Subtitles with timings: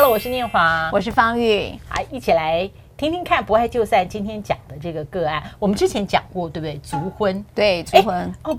[0.00, 4.08] Hello，我是念华，我是方玉，好一起来听听看，不爱就散。
[4.08, 6.78] 今天讲的这个个案，我们之前讲过，对不对？
[6.78, 8.54] 族婚，对，族婚哦，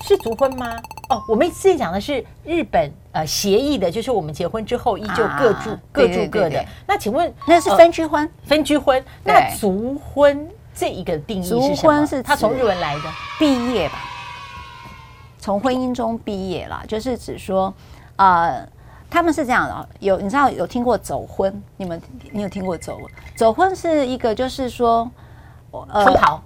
[0.00, 0.76] 是族婚吗？
[1.08, 6.26] 哦，我们之前讲的是日本呃协议的，就是我们结婚之后依旧各住、啊、各住各的。
[6.26, 8.24] 对对对对，那请问那是分居婚？
[8.24, 9.04] 呃、分居婚？
[9.22, 11.76] 那族婚这一个定义是什么？
[11.76, 13.02] 族婚是它从日文来的
[13.38, 14.00] 毕业吧？
[15.38, 17.72] 从婚姻中毕业了，就是指说，
[18.16, 18.68] 呃，
[19.12, 21.62] 他们是这样的，有你知道有听过走婚？
[21.76, 22.00] 你们
[22.30, 23.04] 你有听过走婚？
[23.36, 25.06] 走婚是一个就是说，
[25.70, 26.42] 呃，出逃，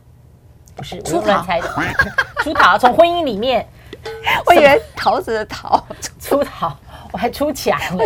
[0.74, 1.68] 不是出逃猜的，
[2.42, 3.64] 出逃从婚姻里面，
[4.46, 5.80] 我以为桃子的桃
[6.18, 6.76] 出逃，
[7.12, 8.04] 我还出墙了，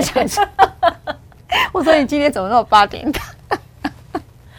[1.72, 3.22] 我说你今天怎么那么八点档？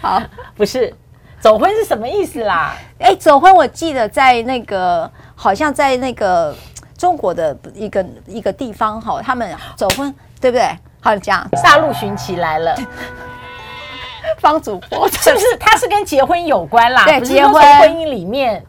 [0.01, 0.23] 好，
[0.57, 0.91] 不是
[1.39, 2.75] 走婚是什么意思啦？
[2.97, 5.11] 哎，走婚我记得在那个。
[5.33, 6.55] 好像在那个
[7.01, 10.67] 中国的一个一个地方哈，他们走婚，对不对？
[10.99, 12.77] 好像讲大陆寻奇来了，
[14.37, 15.57] 方主播 是不是？
[15.59, 17.03] 他是跟结婚有关啦？
[17.05, 18.63] 对，结婚婚姻里面。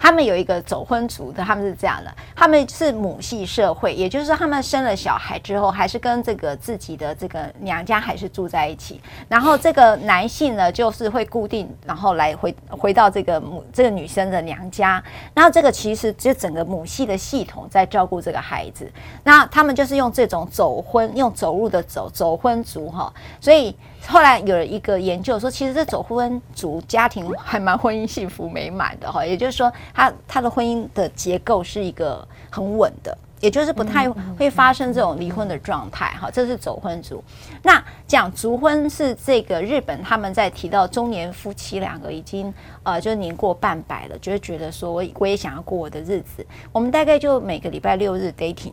[0.00, 8.98] 他们有一个走婚族的，他们是这样的，他们是母系社会，也就是说，他们生了小孩之后，还是跟这个自己的这个娘家还是住在一起。
[9.28, 15.02] 然后这个男性呢，就是会固定，然后来回回到这个母这个女生的娘家。
[15.34, 18.90] 然后这个其实就整个母系的系统在照顾这个孩子。
[19.22, 23.76] 那他们就是用这种走婚，用走路的走走婚族哈，所以。
[24.10, 36.28] 后来有了一个研究说，其实这走婚族家庭还蛮婚姻幸福美满的哈，也就是说，他他的婚姻的结构是一个很稳的，也就是不太会发生这种离婚的状态哈。
[36.28, 37.22] 这是走婚族。
[37.62, 42.52] 那讲族婚是这个日本他们在提到中年夫妻两个已经
[42.82, 48.72] 呃就年过半百了，就会觉得说我我也想要过我的日子，我们大概就每个礼拜六日 dating。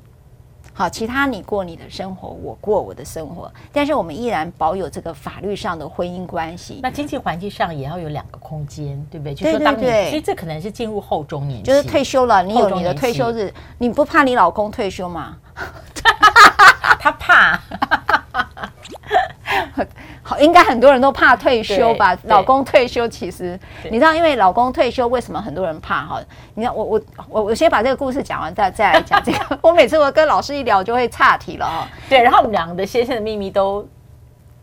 [0.78, 6.82] 好，其他你过你的生活，我过我的生活，但是我们依然保有这个法律上的婚姻关系。
[6.84, 9.34] 那经济环境上也要有两个空间，对不对？
[9.34, 15.36] 就是说当你，对对对，其实这可能是进入后中年，就是退休了，你有你的退休日，你不怕你老公退休吗？
[17.00, 17.60] 他怕。
[20.38, 22.18] 好，应该很多人都怕退休吧？
[22.24, 23.60] 老公退休，其实
[23.90, 26.06] 你知道，因为老公退休，为什么很多人怕？
[26.06, 26.22] 哈，
[26.56, 29.60] 你看，我我我我先把这个故事讲完，再再来讲这个。
[29.62, 31.88] 我每次我跟老师一聊，就会岔题了哈。
[32.10, 33.88] 对，然后我们两个的先生的秘密都。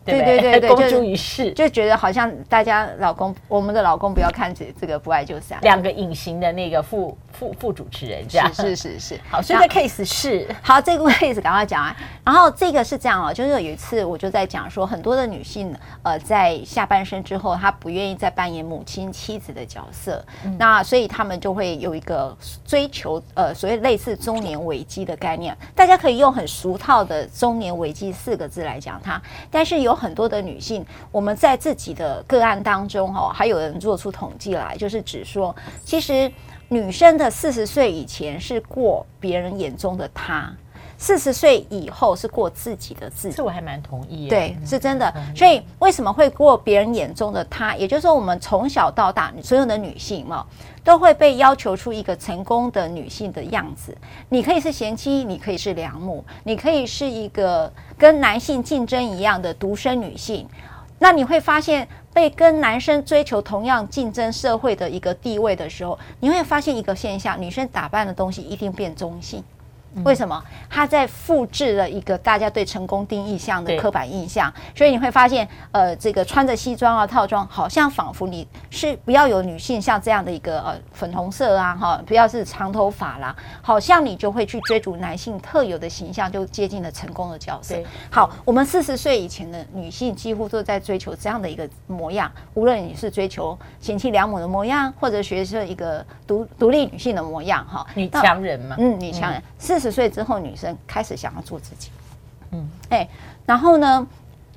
[0.05, 0.39] 对对？
[0.39, 10.47] 对对， 公诸于世，就觉得好像大家老公，我们的老公不要看这这个不爱就散，两个隐形的那个副副副主持人这样，是是是是，好，所以这 case 是。
[10.61, 11.95] 好，这个 case 赶快讲完。
[12.23, 29.94] 然后这个是这样哦，就是有一次我就在讲说，很多的女性呃在下半生之后，她不愿意再扮演母亲妻子的角色，嗯、那所以他们就会有一个追求呃所谓类似中年危机的概念，大家可以用很俗套的中年危机四个字来讲它，但是有。
[29.95, 36.31] 很多的女性，我们在自己的个案当中，哈，还有人做出统计来，就是指说，其实
[36.67, 40.51] 女生的四十岁以前是过别人眼中的她，
[40.97, 43.35] 四十岁以后是过自己的自己。
[43.35, 45.13] 这我还蛮同意，对，是真的。
[45.35, 47.75] 所以为什么会过别人眼中的她？
[47.75, 50.45] 也就是说，我们从小到大，所有的女性嘛。
[50.85, 53.97] 都会被要求出一个成功的女性的样子。
[54.29, 60.47] 你可以是贤妻，你可以是良母，你可以是一个跟男性竞争一样的独生女性。
[60.99, 69.43] 那你会发现，被跟男生追求同样竞争社会的一个地位的时候，你会发现一个现象：女生打扮的东西一定变中性。
[70.03, 70.43] 为什么？
[70.69, 87.75] 他在复制了一个大家对成功定义项的刻板印象，所以你会发现，呃，这个穿着西装啊、套装，好像仿佛你是不要有女性像这样的一个呃粉红色啊，哈，不要是长头发啦，好像你就会去追逐男性特有的形象，就接近了成功的角色。
[88.09, 99.41] 好，我们四十岁以前的女性几乎都在追求这样的一个模样，无论你是追求贤妻良母的模样，或者学生一个独独立女性的模样，哈，女强人嘛，嗯，女强人。
[99.57, 99.84] 四十。
[99.85, 101.91] 十岁之后，女生开始想要做自己，
[102.51, 103.07] 嗯，哎，
[103.45, 104.07] 然后呢，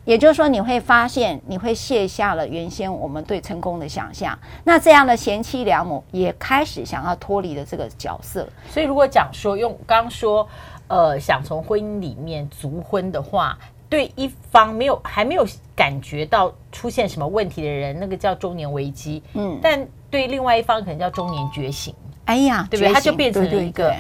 [0.07, 4.39] 也就是说，你会发现，你会卸下了原先我们对成功的想象。
[4.65, 8.49] 那这样的贤妻良母也开始想要脱离了这个角色。
[8.71, 10.49] 所以，如果讲说用刚刚说，
[10.87, 13.59] 呃，想从婚姻里面足婚的话，
[13.91, 21.95] 对一方没有还没有感觉到出现什么问题的人，那个叫中年危机，嗯，但对另外一方可能叫中年觉醒。
[22.25, 22.95] 哎呀，对不对？
[22.95, 23.95] 他就变成了一个。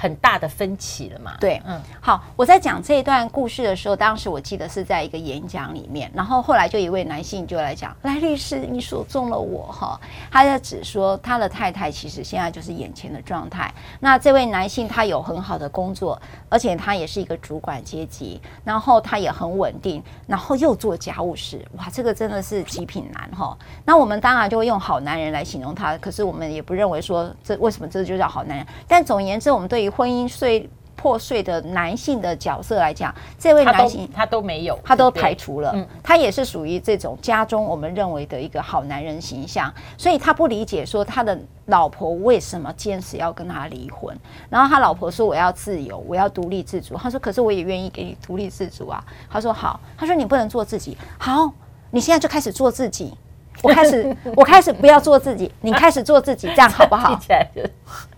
[0.00, 1.36] 很大的分歧了嘛。
[1.38, 10.00] 对，嗯，好，我在讲这一段故事的时候，当时我记得是在一个演讲里面，然后后来就一位男性就来讲，来律师，你说中了我哈，
[10.30, 13.70] 他在指说他的太太其实现在就是眼前的状态。
[14.00, 16.18] 那这位男性他有很好的工作，
[16.48, 23.54] 而且他也是一个主管阶级，然后他也很稳定，然后又做家务事，哇，这个真的是极品男哈。
[23.84, 35.72] 那我们当然就会用好男人来形容他，可是我们也不认为说这为什么这就叫好男人，但总而言之，我们对于婚姻碎破碎的男性的角色来讲，这位男性他都，没有，他都排除了。
[35.74, 44.14] 嗯，他也是属于这种家中我们认为的一个好男人形象，所以他不理解说他的老婆为什么坚持要跟他离婚。
[44.50, 51.50] 然后他老婆说：“我要自由，我要独立自主。”他说：“可是我也愿意给你独立自主啊。”他说：“好。”他说：“你不能做自己。”好，
[51.90, 53.14] 你现在就开始做自己。
[53.62, 57.18] 我开始， 我开始不要做自己，你开始做自己，这样好不好？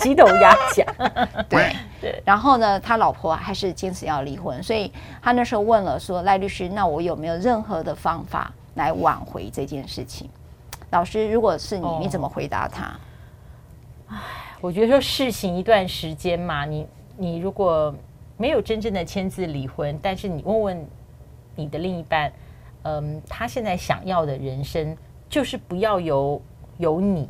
[0.00, 0.86] 鸡同鸭讲，
[1.48, 2.22] 对对。
[2.24, 4.92] 然后呢，他老婆还是坚持要离婚，所以
[5.22, 10.28] 他那时候问了说：“赖律师，那我有没有任何的方法来挽回这件事情？”
[10.90, 12.98] 老师，如果是你，你怎么回答他？
[14.08, 14.16] 哎，
[14.60, 16.86] 我觉得说试行一段时间嘛，你
[17.16, 17.94] 你如果
[18.36, 20.86] 没有真正的签字离婚，但是你问问
[21.54, 22.32] 你的另一半，
[22.82, 24.96] 嗯，他现在想要的人生
[25.28, 26.42] 就是不要有
[26.78, 27.28] 有你。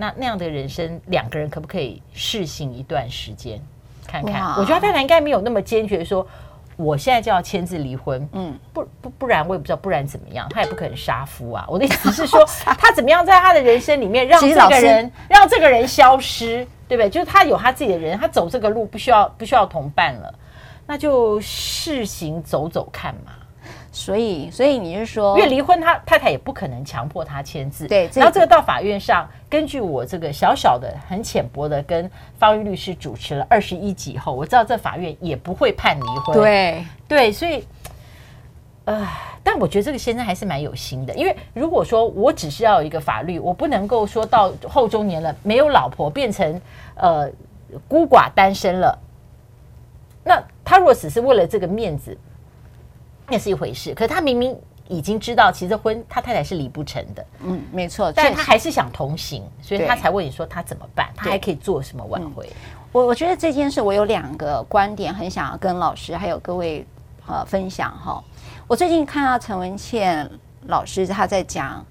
[0.00, 3.60] 那那样的人生，两个人可不可以试行一段时间，
[4.06, 4.54] 看看？
[4.56, 6.26] 我觉得太太应该没有那么坚决，说
[6.76, 8.26] 我现在就要签字离婚。
[8.32, 10.48] 嗯，不不不然我也不知道，不然怎么样？
[10.48, 11.66] 他也不可能杀夫啊！
[11.68, 12.42] 我的意思是 说，
[12.78, 17.10] 他怎么样在他的人生里面让这个人让这个人消失，对不对？
[17.10, 20.34] 就是他有他自己的人，他走这个路不需要不需要同伴了，
[20.86, 23.32] 那就试行走走看嘛。
[23.92, 27.88] 所以，所以你是说，因为离婚，他太太也不可能强迫他签字。
[27.88, 32.08] 对，然后这个到法院上，根据我这个小小的、很浅薄的，跟
[32.38, 36.36] 方玉律师主持了二十一集后，我知道这法院也不会判离婚。
[36.36, 37.66] 对，对，所以，
[38.84, 39.08] 呃，
[39.42, 46.60] 但我觉得这个先生还是蛮有心的，因为如果说我只是要有一个法律，我不能够说到后中年了没有老婆，变成
[46.94, 47.28] 呃
[47.88, 48.96] 孤寡单身了，
[50.22, 52.16] 那他如果只是为了这个面子。
[53.30, 54.56] 那是一回事，可是他明明
[54.88, 57.24] 已经知道，其实婚他太太是离不成的。
[57.44, 62.46] 嗯，没错，但他还是想同行，所以他才问你说他怎么办，他还可以做什么挽回？
[62.46, 62.56] 嗯、
[62.90, 66.84] 我我觉得这件事我有两个观点，很想要跟老师还有各位
[67.26, 68.22] 呃分享哈。
[68.66, 70.28] 我最近看到陈文茜
[70.66, 71.84] 老师他在讲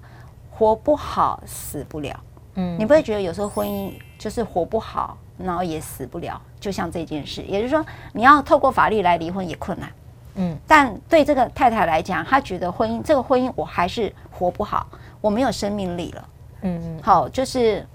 [0.50, 2.20] 活不好死不了，
[2.56, 7.82] 嗯，你不会觉得有时候婚姻就是活不好，然后也死不了，就像这件事，也就是说
[8.12, 9.90] 你要透过法律来离婚也困难。
[10.34, 14.86] 嗯，但对这个太太来讲，她觉得婚姻这个婚姻我还是活不好，
[15.20, 16.28] 我没有生命力了。
[16.62, 17.86] 嗯嗯，好，就是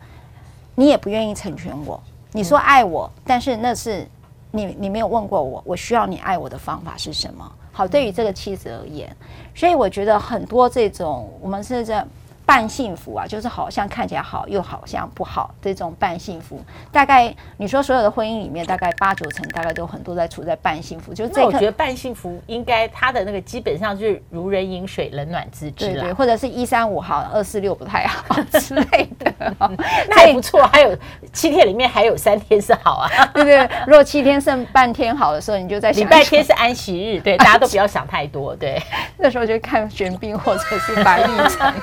[0.75, 2.01] 你也不愿意成全我，
[2.31, 4.07] 你说爱我，但是那是
[4.51, 7.51] 你你没有问过我，我需要你爱我的方法是什么？
[7.71, 9.15] 好，对于这个妻子而言，
[9.53, 12.05] 所以我觉得很多这种我们是在。
[12.45, 16.63] 半幸福啊，就是好像看起来好，又好像不好这种半幸福。
[16.91, 21.13] 大概你说所有的婚姻里面，大概八九成大概都很多在处在半幸福。
[21.13, 25.93] 就是这个，我觉得半幸福应该它的那个基本上就是如人饮水，冷暖自知。
[25.93, 29.33] 对对，或者是一三五好，二四六不太好之类的。
[30.09, 30.95] 那也不错，还有
[31.33, 33.69] 七天里面还有三天是好啊，对不对？
[33.87, 38.55] 如果七天剩半天好的时候，你就在想礼拜天是安息日，对，大家都不要想太多。
[38.55, 38.81] 对，
[39.17, 41.73] 那时候就看玄彬或者是白玉成。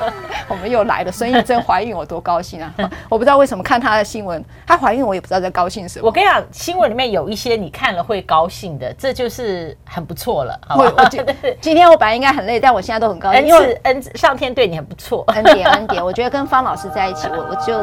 [0.53, 2.71] 我们又来了，孙艺珍怀孕，我多高兴啊！
[3.09, 6.05] 我不知道为什么看她的新闻，她怀孕我也不知道在高兴什么。
[6.05, 10.61] 我跟你讲，新闻里面有一些你看了会高兴的，这就是很不错了。
[10.69, 16.05] 好我觉得 今天我本来应该很累，但我现在都很高兴，因为恩上天对你很不错，恩典恩典。
[16.05, 17.83] 我觉得跟方老师在一起，我我就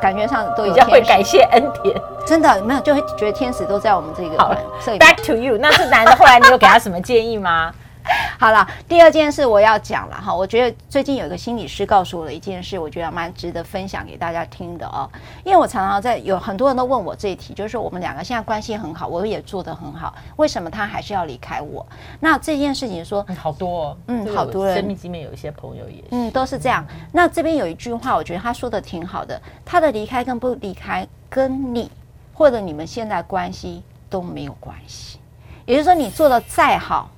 [0.00, 1.94] 感觉上都有比较会感谢恩典，
[2.26, 4.36] 真的没有就会觉得天使都在我们这个。
[4.36, 4.52] 好
[4.98, 7.72] ，Back to you，那是男的，后来你有给他什么建议吗？
[8.38, 10.34] 好了，第二件事我要讲了哈。
[10.34, 15.08] 我觉得最近有一个心理师告诉我的一件事，我觉得蛮值得分享给大家听的哦。
[15.44, 21.86] 因为我常常在有很多人都问我这一题，就是说我们两个现在关系很好，我也做得很好，为什么他还是要离开我？
[22.18, 26.84] 那这件事情说，嗯、好多哦，嗯，好多人，生命里面有一些朋友也是，嗯，都是这样。
[27.12, 31.90] 那这边有一句话，我觉得他说的挺好的，他的离开跟不离开跟你
[32.32, 35.18] 或者你们现在关系都没有关系，
[35.66, 37.10] 也就是说你做的再好。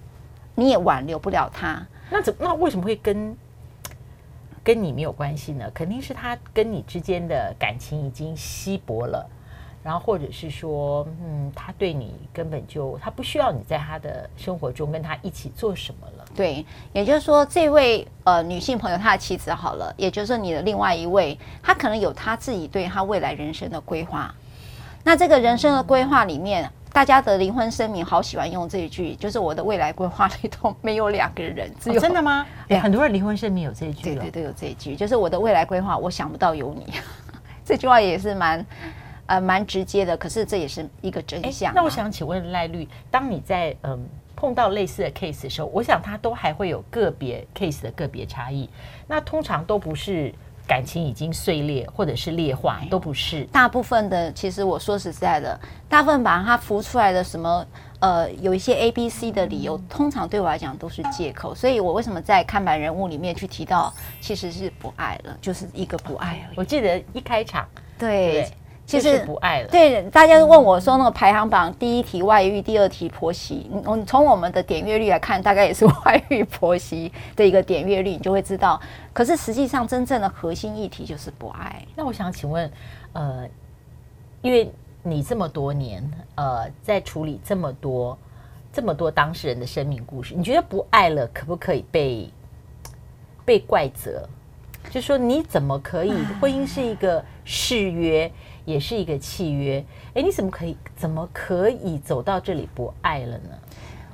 [0.55, 3.37] 你也挽留不了他，那怎那为什么会跟
[4.63, 5.71] 跟你没有关系呢？
[5.75, 9.29] 肯定是他跟你之间的感情已经稀薄了，
[9.83, 16.25] 然后或者是说，嗯，他对你根本就他不需要你在他的生活中跟他一起做什么了。
[16.35, 24.35] 对，也就是说，这位呃女性朋友她的妻子好了，也就是说你的另外一位，他可能有他自己对他未来人生的规划。
[25.05, 32.47] 那这个人生的规划里面，大家的离婚声明好喜欢用这一句，就是我的未来规划里头没有两个人，只有、哦、真的吗？
[32.83, 36.93] 很多人离婚声明有这一句，对对对，有这一句，就是我的未来规划，我想不到有你。
[37.65, 38.67] 这句话也是蛮
[39.25, 41.73] 呃蛮直接的，可是这也是一个真相、啊。
[41.75, 43.99] 那我想请问赖律，当你在嗯
[44.37, 48.69] 碰到类似的 case 的时候，我想它都还会有个别 case 的个别差异，
[49.07, 50.35] 那通常都不是。
[50.67, 53.45] 感情已经碎裂，或者是裂化，都不是。
[53.53, 57.67] 大部分的，其实我说实在的，大部分把它浮出来的什么，
[58.01, 61.55] 呃，有一些 A、B、C 的理由，通常对我来讲都是借口。
[61.55, 66.57] 所以我为什么在看板人物里面去提到，其实是不爱了，就是一个不爱而已。
[66.57, 67.67] 我记得一开场，
[67.99, 68.33] 对。
[68.33, 68.53] 对
[69.01, 69.69] 其实不爱了。
[69.69, 73.71] 对，大家都问我说，那个排行榜第一题外遇，第二题婆媳。
[73.87, 78.81] 嗯从我们的点阅率来看，大概也是外遇婆媳的一个点阅率，你就会知道。
[79.13, 81.85] 可是实际上，真正的核心议题就是不爱。
[81.95, 82.71] 那我想请问，
[83.13, 83.49] 呃，
[84.41, 84.71] 因为
[85.03, 88.17] 你这么多年，呃，在处理这么多
[88.73, 92.31] 这么多当事人的生命故事，你觉得不爱了可不可以被
[93.45, 94.29] 被怪责？
[94.91, 96.13] 就说你怎么可以？
[96.41, 98.31] 婚姻是一个誓约。
[98.65, 99.85] 也是一个契约，
[100.15, 103.51] 哎，你怎么可以怎么可以走到这里不爱了呢？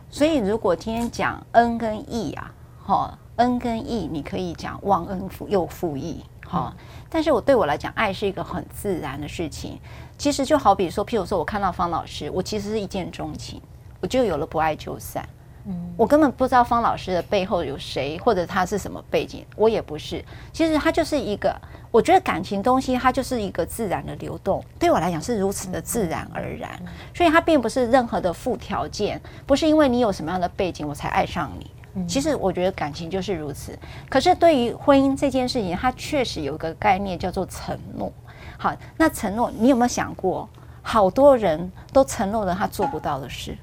[0.09, 6.75] 所以如果今天讲恩跟义啊，哈，恩跟义，你可以讲忘恩负又负义，哈。
[7.11, 9.79] 但是我对我来讲，爱是一个很自然的事情。
[10.17, 13.61] 其实就好比说，譬如说我看到方老师，我其实是一见钟情，
[14.01, 15.29] 我就有了不爱就散。
[15.69, 20.25] 嗯，我根本不知道方老师的背后有谁，或者他是什么背景，我也不是。
[20.53, 21.55] 其实他就是一个。
[21.91, 26.79] 我觉得感情东西，它就是一个自然的流动，对我来讲是如此的自然而然，
[27.15, 32.07] 所以它并不是任何的附条件，不是因为你有什么样的背景我才爱上你。
[32.07, 33.77] 其实我觉得感情就是如此。
[34.11, 38.13] 可是对于婚姻这件事情，它确实有一个概念叫做承诺。
[38.59, 40.47] 好，那承诺你有没有想过，
[40.83, 43.57] 好多人都承诺了他做不到的事？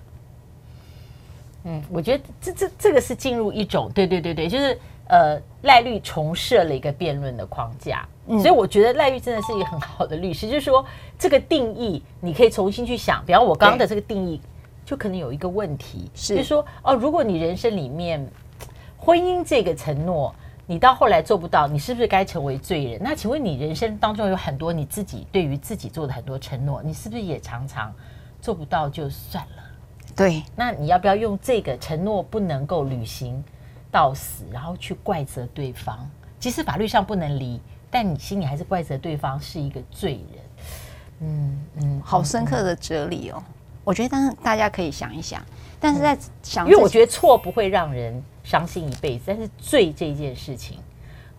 [1.65, 4.79] 嗯，我觉得这这这个是进入一种，对对对对，就是。
[5.07, 10.48] 呃，赖律重设了一个辩论的框架，嗯、所以我觉得赖律真的是一个很好的律师。
[10.48, 10.84] 就是说，
[11.15, 13.24] 这个定义你可以重新去想。
[13.24, 14.41] 比方我刚刚的这个定义，
[14.84, 18.27] 就可能有一个问题，是就是说，哦，如果你人生里面
[18.98, 20.34] 婚姻这个承诺，
[20.65, 23.00] 你到后来做不到，你是不是该成为罪人？
[23.00, 27.93] 那请问你人生当中有很多你自己对于自己做的很多承诺，你是不是也常常
[28.41, 29.63] 做不到就算了？
[30.15, 33.43] 对，那你要不要用这个承诺不能够履行
[33.91, 37.60] 到死，然后去怪责对方，即使法律上不能离，
[37.91, 40.43] 但你心里还是怪责对方是一个罪人。
[41.22, 43.43] 嗯嗯，好深刻的哲理哦。
[43.84, 45.45] 我觉得，当然大家可以想一想，
[45.79, 50.79] 但是在想，因为我觉得错不会让人伤心一辈子，但是罪这件事情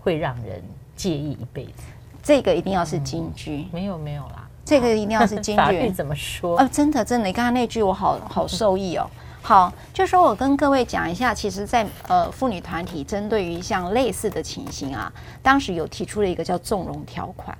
[0.00, 0.62] 会让人
[0.94, 1.82] 介意一辈子。
[2.22, 3.66] 这个一定要是金句。
[3.72, 5.56] 没有没有啦，这个一定要是金句。
[5.56, 6.60] 法律怎么说？
[6.60, 9.08] 哦，真的真的，你刚刚那句我好好受益哦。
[9.40, 17.56] 好，就说我跟各位讲一下，其实在，在呃妇女团体针对于像类似的情形啊，当时有提出了一个叫纵容条款。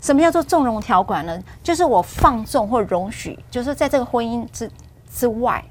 [0.00, 1.40] 什么叫做纵容条款呢？
[1.62, 4.68] 就是我放纵或容许，就是在这个婚姻之
[5.14, 5.64] 之外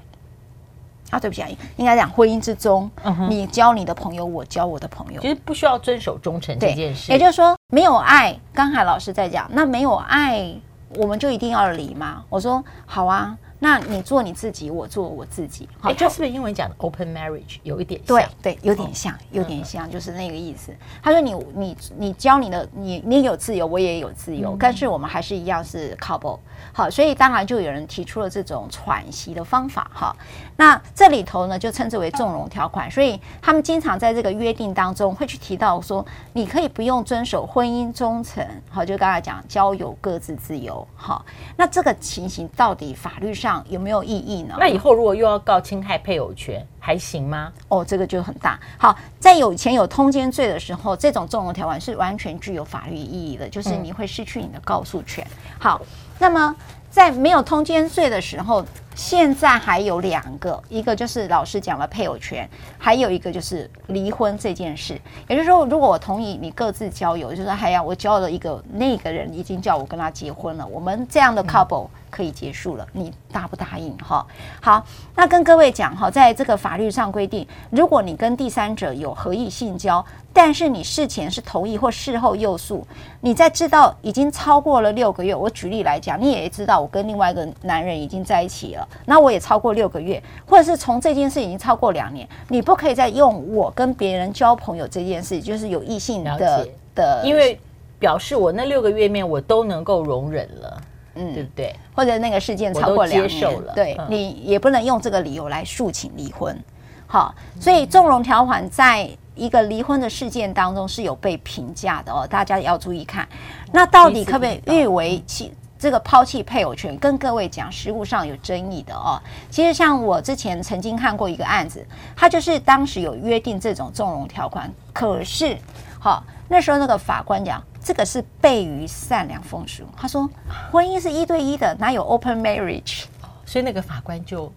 [1.12, 7.12] 啊，对不起啊，应该讲婚姻之中，嗯，你交你的朋友，我交我的朋友，其实不需要遵守忠诚这件事。
[7.12, 10.50] 也就是说，没有爱，刚才老师在讲，那没有爱，
[10.96, 12.24] 我们就一定要离吗？
[12.30, 13.36] 我说好啊。
[13.64, 18.16] 那你做你自己，我做我自己，好，欸、这是不是英文讲的 open marriage 有一点像？
[18.16, 20.74] 对对，有点像，有点像，就是那个意思。
[21.00, 26.40] 他说你你你教你的，你你有自由，我也有自由，但是我们还是一样是 couple。
[26.72, 30.16] 好，所以当然就有人提出了这种喘息的方法哈。
[30.56, 32.90] 那这里头呢，就称之为纵容条款。
[32.90, 38.44] 所以他们经常在这个约定当中会去提到说，你可以不用遵守婚姻忠诚。
[38.68, 40.84] 好，就刚才讲交友各自自由。
[40.96, 41.24] 好，
[41.56, 44.54] 那这个情形到底法律上有没有意义呢？
[44.58, 47.52] 那以后如果又要告侵害配偶权，还行吗？
[47.68, 48.60] 哦，这个就很大。
[48.78, 55.26] 好，在有钱有通奸罪的时候，这种纵容条款是完全具有法律意义的，就是你会失去你的告诉权。
[55.58, 55.80] 好。
[56.18, 56.54] 那么，
[56.88, 58.64] 在没有通奸罪的时候，
[58.94, 65.00] 现在还有两个，一个就是老师讲了配偶权，还有一个就是离婚这件事。
[65.28, 73.96] 也就是说，如果我同意你各自交友，就是还要我交了一个那个人已经叫我跟他结婚了，我们这样的 couple 可以结束了，你答不答应？
[73.98, 74.26] 哈，
[74.60, 74.84] 好，
[75.16, 82.86] 那跟各位讲哈，在这个法律上规定，如果你跟第三者有合意性交，但是你事前是同意或事后诱诉，
[83.20, 97.58] 你在知道已经超过了六个月，我举例来讲，你也知道我跟另外一个男人已经在一起了，那我也超过六个月，或者是从这件事已经超过两年，你不可以再用我跟别人交朋友这件事，就是有异性的的，因为
[97.98, 100.82] 表示我那六个月面我都能够容忍了。
[101.14, 101.76] 嗯，对不对？
[101.94, 106.58] 或者那个事件超过两年，对、嗯、你也不能用这个理由来诉请离婚。
[107.06, 113.28] 好，所以纵容条款在一个离婚的事件当中是有被评价的哦，大家也要注意看。
[113.70, 116.96] 那到底可不可以誉为弃这个抛弃配偶权？
[116.98, 119.20] 跟各位讲，实务上有争议的哦。
[119.50, 121.84] 其实像我之前曾经看过一个案子，
[122.14, 125.58] 他就是当时有约定这种纵容条款，可是
[125.98, 127.60] 好那时候那个法官讲。
[127.84, 129.82] 这个是悖于善良风俗。
[129.96, 130.30] 他说，
[130.70, 133.06] 婚姻是一对一的，哪有 open marriage？
[133.44, 134.52] 所以那个法官就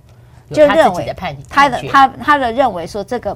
[0.51, 1.11] 就认为
[1.49, 3.35] 他的他他的认为说，这个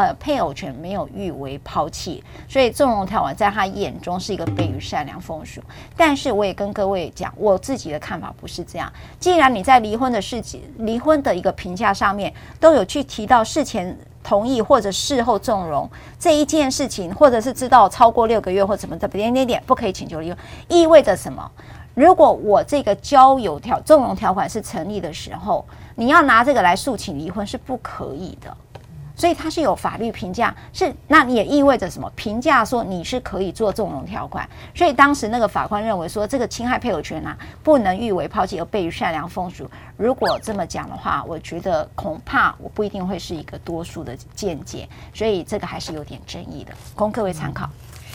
[0.00, 5.60] 呃配偶权没有誉为抛弃，所以纵容条款在他眼中是一个悖于善良风俗。
[5.96, 8.92] 但是我也跟各位讲，我自己的看法不是这样。
[9.18, 13.96] 既然你在离婚的事情、离婚的一个评价上面都有去提到事前。
[14.22, 20.38] 同意或者事后纵容这一件事情，或者是知道超过六个月或怎么的点点点不可以请求离婚，
[20.68, 21.50] 意味着什么？
[21.94, 25.64] 如果我这个交友条纵容条款是成立的时候，
[25.94, 28.54] 你要拿这个来诉请离婚是不可以的。
[29.20, 32.10] 所以它是有法律评价，是那你也意味着什么？
[32.16, 39.70] 评价说你是可以做纵容条款，所以当时那个法官认为说这个侵害配偶权啊，不能誉为抛弃而悖于善良风俗。
[39.98, 47.68] 如果这么讲的话，我觉得恐怕我不一定会是一个多数的见解，所以这个还是有点争议的，供各位参考。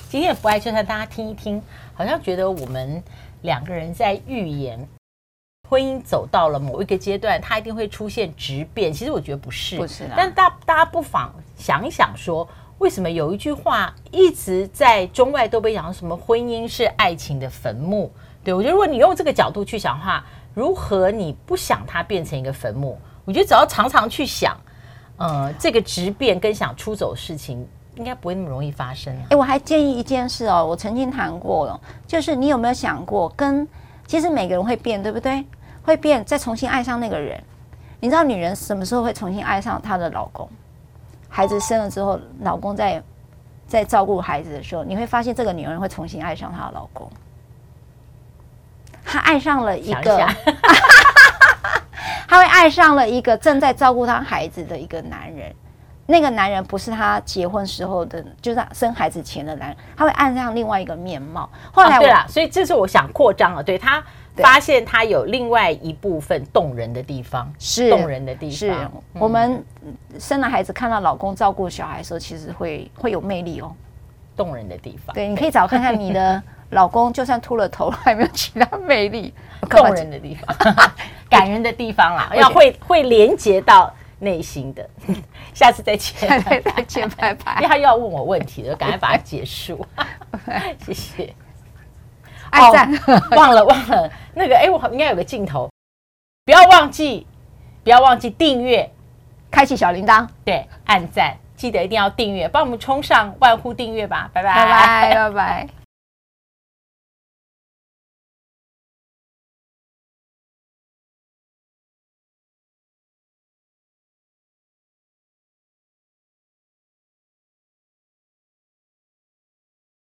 [0.10, 1.62] 今天的不爱就算大家听一听，
[1.94, 3.04] 好像觉得我们
[3.44, 4.88] 两个人在预言。
[5.68, 8.94] 婚姻走到了某一个阶段，它一定会出现质变。
[8.94, 10.14] 其实我觉得不是，不是的。
[10.16, 18.12] 但大大家不妨想一想说，为什么有一句话一直在中外都被讲什么婚姻是爱情的坟墓？
[18.44, 23.00] 对，我觉得如果你用这个角度去想的话，如何你不想它变成一个坟墓？
[23.26, 24.56] 我觉得只要常常去想，
[25.18, 29.12] 呃，这个质变跟想出走的事情，应该不会那么容易发生。
[29.30, 33.68] 哎，我还建议一件事哦，我曾经谈过了，就是你有没有想过跟。
[34.06, 35.46] 其实每个人会变，对不对？
[35.84, 37.42] 会变，再重新爱上那个人。
[38.00, 40.50] 你知道女人什么时候会重新爱上她的老公？
[41.30, 43.02] 孩子生了之后，老公在
[43.68, 47.12] 在照顾孩子的时候，你会发现这个女人会重新爱上她的老公。
[49.04, 50.18] 她爱上了一个，
[52.28, 55.54] 她会爱上了一个正在照顾她孩子的一个男人。
[56.08, 61.50] 那个男人不是他结婚时候的，就是生孩子前的男人，他会按上另外一个面貌。
[61.72, 63.64] 后来、哦、对了，所以这是我想扩张了。
[63.64, 64.04] 对他
[64.36, 68.56] 发现他有另外一部分动人的地方，是动人的地方。
[68.56, 69.64] 是、嗯、我们
[70.20, 73.74] 生了孩子，看到老公照顾小孩的时候，其实会会有魅力哦，
[74.38, 75.14] 动人的地方。
[75.16, 79.34] 对，你可以找看看你的老公，就算秃了头，还有没有其他魅力？
[79.68, 80.76] 动人的地方，
[81.28, 83.92] 感人的地方啦，要会会连接到。
[84.20, 84.90] 内心的，
[85.54, 87.56] 下次再见，再见，拜拜。
[87.56, 89.86] 因为他又要问我问题了，赶快把它结束。
[90.86, 91.34] 谢谢。
[92.52, 92.90] 按赞，
[93.36, 95.70] 忘了忘了那个，哎，我应该有个镜头，
[96.46, 97.28] 不要忘记，
[97.84, 98.90] 不要忘记订阅，
[99.52, 105.85] 开启小铃铛，对，按赞，记得一定要订阅，帮我们冲上万户订阅吧，拜拜，拜拜，拜拜。